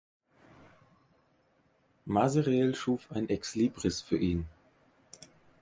[2.07, 4.47] Masereel schuf ein Exlibris für ihn.